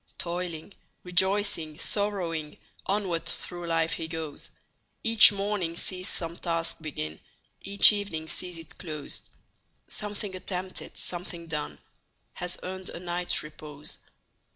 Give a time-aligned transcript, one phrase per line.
[0.17, 0.73] Toiling,
[1.03, 2.57] rejoicing, sorrowing,
[2.87, 4.49] Onward through life he goes;
[5.03, 7.19] Each morning sees some task begin,
[7.61, 9.29] Each evening sees it close;
[9.87, 11.77] Something attempted, something done.
[12.33, 13.99] Has earned a night's repose.